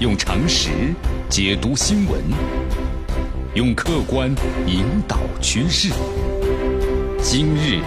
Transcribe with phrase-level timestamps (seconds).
[0.00, 0.94] 用常识
[1.28, 2.22] 解读新闻，
[3.56, 4.32] 用客观
[4.64, 5.88] 引导趋势。
[7.20, 7.80] 今日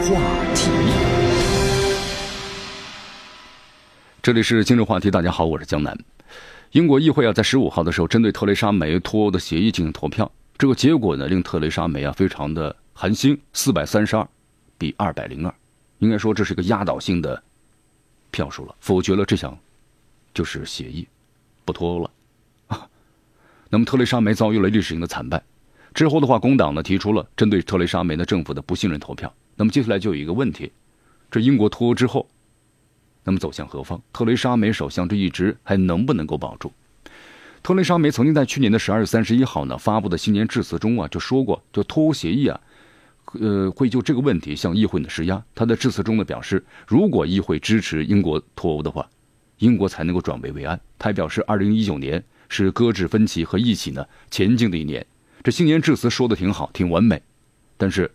[0.00, 0.20] 话
[0.54, 0.70] 题，
[4.22, 5.10] 这里是今日话题。
[5.10, 5.98] 大家好，我是江南。
[6.70, 10.30] 英国议会啊，在十五号的时候，针对特蕾莎梅脱欧的协议进行投票。
[10.56, 14.24] 这个结果呢，令特蕾莎梅啊非常的寒心，四百三十二
[14.78, 15.52] 比二百零二，
[15.98, 17.42] 应该说这是一个压倒性的
[18.30, 19.58] 票数了，否决了这项
[20.32, 21.04] 就是协议。
[21.72, 22.10] 脱欧了，
[22.68, 22.88] 啊，
[23.70, 25.42] 那么特蕾莎梅遭遇了历史性的惨败。
[25.92, 29.32] 之后的话，工党呢提出了针对特蕾莎梅的政府的不信任投票。
[29.56, 30.70] 那么接下来就有一个问题：
[31.30, 32.28] 这英国脱欧之后，
[33.24, 34.00] 那么走向何方？
[34.12, 36.72] 特蕾莎梅首相这一职还能不能够保住？
[37.62, 42.60] 特蕾莎梅曾经在去年的十二月三十一号呢发布的新年致辞中啊就说过，就脱欧协议啊，
[43.40, 45.42] 呃，会就这个问题向议会呢施压。
[45.56, 49.06] 他在致辞中呢表示，如果议会支持英国脱欧的话。
[49.60, 50.78] 英国才能够转危为安。
[50.98, 55.06] 他还表示，二零一九年是搁置分歧和一起呢前进的一年。
[55.42, 57.22] 这新年致辞说的挺好，挺完美，
[57.78, 58.10] 但是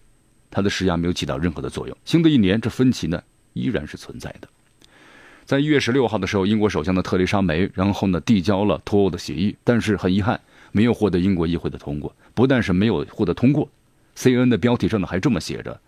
[0.52, 1.98] 他的施压没有起到任何的作用。
[2.06, 3.24] 新的一年，这分歧呢
[3.54, 4.48] 依然是存在的。
[5.46, 10.40] 在一月十六号的时候，英国首相的特蕾莎梅，然后呢递交了脱欧的协议，但是很遗憾，
[10.72, 12.16] 没有获得英国议会的通过。
[12.34, 13.70] 不但是没有获得通过
[14.18, 15.80] ，CNN 的标题上呢还这么写着：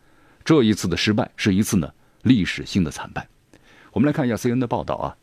[0.45, 1.91] 这一次的失败是一次呢
[2.21, 3.27] 历史性的惨败。
[3.93, 5.17] 我们来看一下 CNN 的报道啊。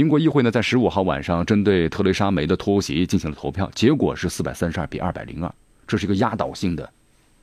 [0.00, 5.54] 英国议会呢，在十五号晚上针对特蕾莎梅的脱欧协议进行了投票，结果是四百三十二比二百零二，
[5.86, 6.90] 这是一个压倒性的，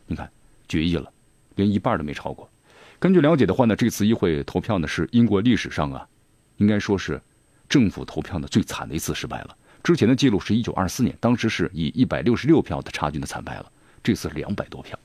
[0.07, 0.27] 你看
[0.67, 1.07] 决议了，
[1.53, 2.49] 连一半都没超过。
[2.97, 6.07] 根据了解的话呢，这次议会投票呢是英国历史上啊，
[6.55, 7.21] 应该说是
[7.69, 9.55] 政府投票呢最惨的一次失败了。
[9.83, 14.97] 之前的记录是一九二四年，当时是以一百六十六票的差距的惨败了，这次两百多票。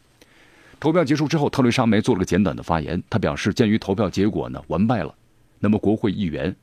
[0.81, 5.15] 投票结束之后，特蕾莎梅做了个简短的发言，她表示，鉴于投票结果呢完败了，
[5.59, 6.57] 那么国会议员。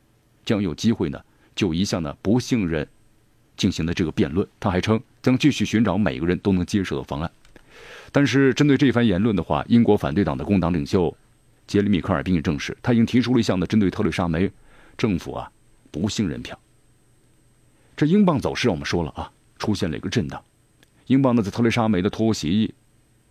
[0.50, 1.20] 将有机会呢，
[1.54, 2.84] 就一项呢不信任
[3.56, 4.44] 进行的这个辩论。
[4.58, 7.30] 他还称将继续寻找每个人都能接受的方案。
[8.10, 11.16] 但是针对这番言论的话，英国反对党的工党领袖
[11.68, 14.50] 杰里米·科尔宾也证实，他已经提出了一项呢针对特蕾莎梅
[14.98, 15.48] 政府啊
[15.92, 16.58] 不信任票。
[17.96, 20.42] 这英镑走势我们说了啊，出现了一个震荡。
[21.06, 22.74] 英镑呢在特蕾莎梅的脱欧协议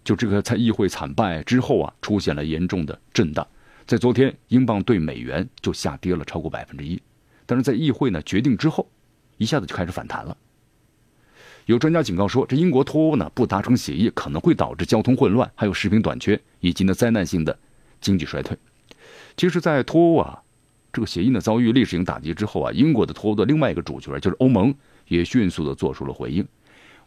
[0.05, 3.45] 就这个在议会惨败之后啊，出现了严重的震荡。
[3.85, 7.01] 在昨天，英镑对美元就下跌了超过百分之一，
[7.49, 8.87] 但是在议会呢决定之后，
[9.37, 10.37] 一下子就开始反弹了。
[11.65, 17.57] 有专家警告说，这英国脱欧呢不达成协议，可能会导致交通混乱，还有食品短缺，以及呢灾难性的
[17.99, 18.55] 经济衰退。
[19.35, 20.43] 其实，在脱欧啊
[20.93, 24.71] 这个协议呢遭遇历史性打击之后啊，英国的脱欧的另外一个主角就是欧盟，
[25.07, 26.47] 也迅速的做出了回应。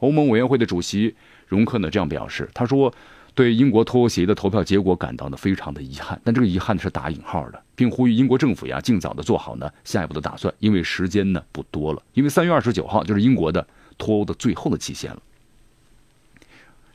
[0.00, 1.14] 欧盟委员会的主席
[1.46, 2.92] 容克呢这样表示，他说。
[3.34, 13.66] 对英国脱欧协议的投票结果感到呢非常的遗憾，但这个遗憾是打引号的，并呼吁英国政府呀尽早的做好呢下一步的打算，因为时间呢不多了，因为三月二十九号就是英国的
[13.96, 15.22] 脱欧的最后的期限了。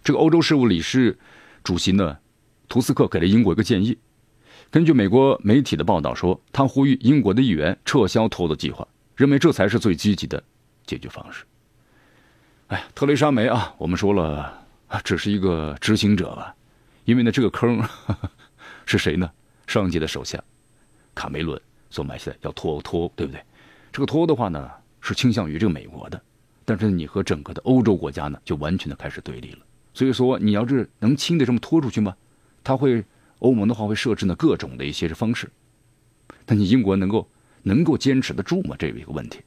[0.03, 1.17] 这个欧洲事务理事
[1.63, 2.17] 主席呢，
[2.69, 3.97] 图斯克给了英国一个建议，
[4.69, 10.43] 根据美国媒体的报道说，他呼吁英国的议员撤销脱欧的计划，认为这才是最积极的
[10.85, 11.45] 解决方式。
[12.67, 14.66] 哎，特蕾莎梅啊，我们说了。
[15.03, 16.55] 只是一个执行者吧，
[17.05, 17.81] 因为呢，这个坑
[18.85, 19.29] 是谁呢？
[19.65, 20.41] 上届的首相
[21.13, 23.43] 卡梅伦所埋下的，要脱欧脱欧，对不对？
[23.91, 24.69] 这个脱欧的话呢，
[25.01, 26.21] 是倾向于这个美国的，
[26.63, 29.59] 但是你和整个的欧洲国家呢，就完全的开始对立了。
[29.93, 32.15] 所以说，你要是能轻的这么拖出去吗？
[32.63, 33.03] 他会
[33.39, 35.49] 欧盟的话会设置呢各种的一些方式，
[36.45, 37.29] 但你英国能够
[37.63, 38.75] 能够坚持得住吗？
[38.79, 39.39] 这有一个问题。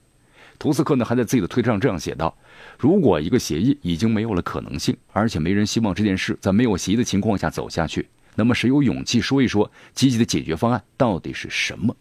[0.60, 2.36] 图斯克呢还在自己的推特上这样写道
[2.78, 11.96] ：“如果一个协议已经没有了可能性，而且没人希望这件事在没有协议的情况下走下去，那么谁有勇气说一说积极的解决方案到底是什么？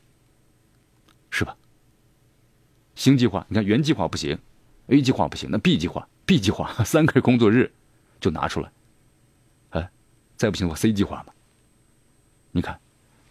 [1.30, 1.56] 是吧？
[2.96, 4.38] 新计划，你看原计划不行
[4.88, 7.72] ，A 计划不行，那 B 计划，B 计划三个工作日
[8.19, 8.69] 就拿出来，
[9.69, 9.90] 哎，
[10.36, 11.31] 再不行的话 C 计划嘛？
[12.52, 12.78] 你看，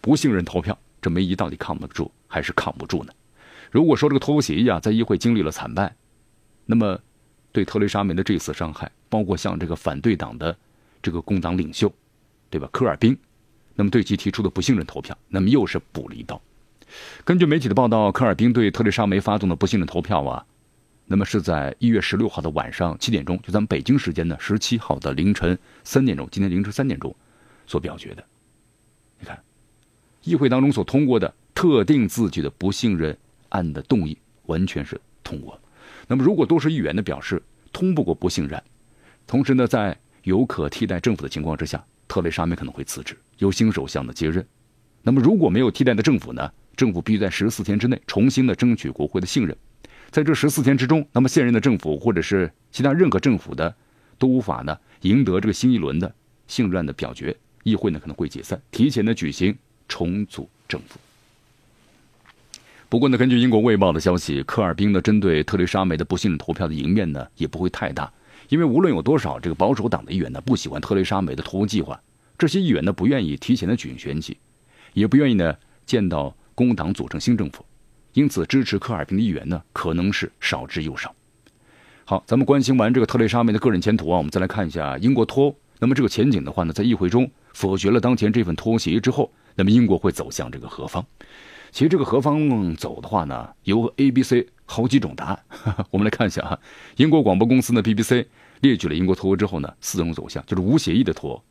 [0.01, 3.13] 不信任投票，这梅姨到底扛不住还是扛不住呢？”
[3.71, 5.95] 如果说这个脱欧协议啊，在议会经历了惨败，
[6.65, 6.99] 那么
[7.51, 10.55] 对特蕾莎梅的这次伤害，包括像这个反对党的
[11.01, 11.91] 这个工党领袖，
[12.49, 12.67] 对吧？
[12.71, 13.17] 科尔宾，
[13.75, 16.41] 那么对其提出的不信任投票，那么又是补了一刀。
[17.23, 20.45] 根据媒体的报道，科尔宾对特蕾莎梅发动的不信任投票啊，
[21.05, 27.15] 那么是在一月十六号的晚上七点钟，就咱们北京时间呢十七号的凌晨三点钟，今天凌晨三点钟
[27.67, 28.23] 所表决的。
[29.19, 29.39] 你看，
[30.23, 33.15] 议会当中所通过的特定字句的不信任。
[33.49, 35.59] 案的动议完全是通过。
[36.07, 37.41] 那么，如果多数议员的表示
[37.71, 38.61] 通不过不信任，
[39.27, 44.45] 同时呢，在有可替代政府的情况之下，特蕾莎梅可能会辞职，由新首相的接任。
[45.01, 46.51] 那么，如果没有替代的政府呢？
[46.75, 49.53] 政府必须在十四天之内重新的争取国会的信任。
[50.11, 53.75] 在这十四天之中，那么现任的政府或者是其他任何政府的
[54.17, 56.15] 都无法呢赢得这个新一轮的
[56.47, 59.53] 信任的表决，议会呢可能会解散，提前的举行
[59.89, 60.97] 重组政府。
[62.89, 68.11] 不过呢，根据英国《卫报》的消息，科尔宾呢针对特蕾莎梅的不信任投票的赢面呢也不会太大，
[68.47, 72.01] 因为无论有多少这个保守党的议员呢不喜欢特蕾莎梅的脱欧计划，
[72.35, 74.35] 这些议员呢不愿意提前的举行选举，
[74.93, 75.55] 也不愿意呢
[75.85, 77.63] 见到工党组成新政府，
[78.13, 81.13] 因此支持科尔宾的议员呢可能是少之又少。
[82.05, 85.55] 好，咱们关心完这个特蕾莎梅的个人前途啊，我们再来看一下英国脱欧。
[85.77, 91.05] 那么这个前景的话呢，在议会中否决了当前这份脱欧协议之后，那么英国会走向这个何方？
[91.71, 95.39] 其实这个何方走的话呢，有 A、B、C 好几种答案。
[95.91, 96.59] 我们来看一下啊，
[96.97, 98.25] 英国广播公司呢 BBC
[98.61, 101.43] 列举了英国脱欧之后呢四种走向，就是无协议的脱欧。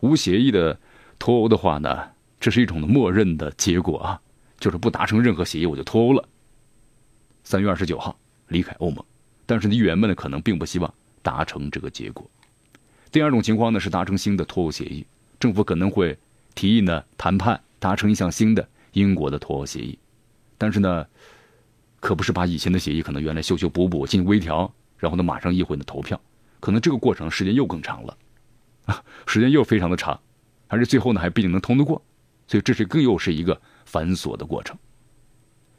[0.00, 0.78] 无协议的
[1.18, 2.04] 脱欧的话呢，
[2.38, 4.20] 这是一种默认的结果啊，
[4.58, 6.28] 就是不达成任何协议我就脱欧了。
[7.44, 8.16] 三月二十九号
[8.48, 9.04] 离开欧盟，
[9.46, 10.92] 但是议员们呢可能并不希望
[11.22, 12.28] 达成这个结果。
[13.10, 15.06] 第二种情况呢是达成新的脱欧协议，
[15.40, 16.16] 政府可能会
[16.54, 18.68] 提议呢谈判达成一项新的。
[18.92, 19.98] 英国的脱欧协议，
[20.56, 21.06] 但是呢，
[22.00, 26.20] 可不是把以前的协议可能原来修修补补、进行微调，然后呢马上议会的投票，
[26.60, 28.16] 可能这个过程时间又更长了，
[28.86, 30.20] 啊， 时间又非常的长，
[30.68, 32.02] 而且最后呢还不一定能通得过，
[32.46, 34.76] 所以这是更又是一个繁琐的过程。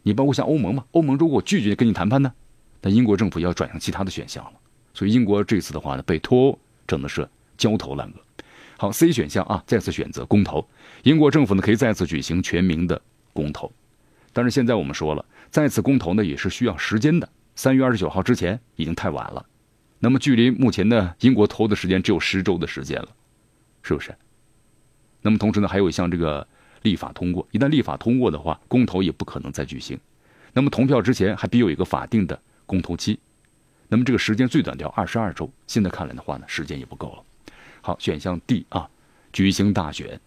[0.01, 2.33] 你包括像欧盟嘛，欧盟如果拒绝跟你谈判呢，
[2.81, 4.53] 那英国政府要转向其他的选项了。
[4.93, 7.27] 所以英国这次的话呢，被脱欧整的是
[7.57, 8.13] 焦头烂额。
[8.83, 10.67] 好，C 选项啊，再次选择公投。
[11.03, 13.01] 英国政府呢可以再次举行全民的
[13.31, 13.71] 公投，
[14.33, 17.29] 但是现在我们说了，再次公投呢也是需要时间的。
[17.55, 19.45] 三月二十九号之前已经太晚了，
[19.99, 23.07] 那么距离目前的英国投的时间只有十周的时间了，
[23.83, 24.13] 是不是？
[25.21, 26.45] 那么同时呢，还有一项这个
[26.81, 29.97] 立法通过，一旦立法通过的话，公投也不可能再举行。
[30.51, 33.17] 那么投票之前还必有一个法定的公投期，
[33.87, 35.49] 那么这个时间最短要二十二周。
[35.67, 37.23] 现在看来的话呢，时间也不够了。
[37.85, 38.89] 好，选项 D 啊，
[39.33, 40.17] 举行大选。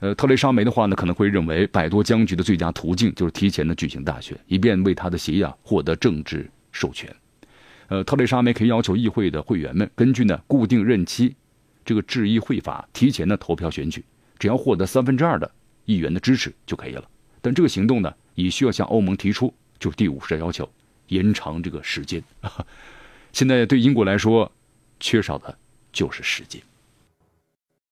[0.00, 7.14] 呃，特蕾莎梅的话呢，可能会认为摆脱僵局的最佳途径就是提前的举行大选，以便为他的协议啊获得政治授权。
[7.86, 11.36] 呃，特蕾莎梅可以要求议会的会员们根据呢固定任期
[11.84, 14.04] 这个制议会法提前的投票选举，
[14.38, 15.48] 只要获得三分之二的
[15.84, 17.08] 议员的支持就可以了。
[17.40, 20.68] 但这个行动呢，也需要向欧盟提出，就是第五十的要求，
[21.06, 22.20] 延长这个时间。
[23.32, 24.50] 现在对英国来说，
[24.98, 25.56] 缺少的
[25.92, 26.60] 就是时间。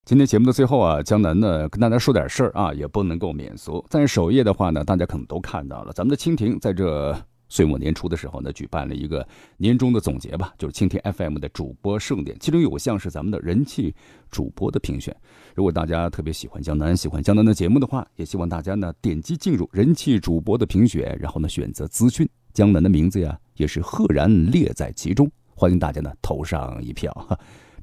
[0.04, 3.82] 今天节目的最后啊，江南呢跟大家说点事儿啊，也不能够免俗。
[3.88, 7.16] 在首页的话呢，大家可能都看到了，咱们的蜻蜓在这
[7.48, 13.94] 岁末年初的时候呢，举办了一个年终的总结吧，就是蜻蜓 FM 的主播盛典，其中有项是咱们的人气
[14.30, 15.16] 主播的评选。
[15.54, 27.10] 如果大家特别喜欢江南，喜欢江南的节目的话，也希望大家呢点击进入人气主播的评选，然后呢选择资讯，江南的名字呀也是赫然列在其中，欢迎大家呢投上一票。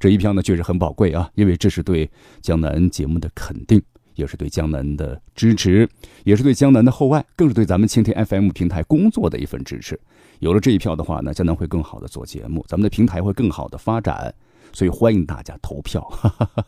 [0.02, 2.10] 这一票呢确实很宝贵啊，因为这是对
[2.40, 3.80] 江南节目的肯定，
[4.16, 5.88] 也是对江南的支持，
[6.24, 9.96] 也是对江南的厚爱，更是对咱们蜻蜓 FM 平台工作的一份支持。
[10.40, 14.34] 有了这一票的话呢，江南会更好的做节目，咱们的平台会更好的发展，
[14.72, 16.00] 所以欢迎大家投票。
[16.10, 16.64] 哈哈哈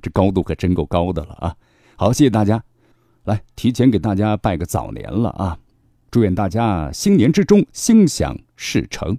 [0.00, 1.56] 这高度可真够高的了啊！
[1.96, 2.62] 好，谢谢大家，
[3.24, 5.58] 来提前给大家拜个早年了啊！
[6.12, 9.18] 祝愿大家新年之中心想事成。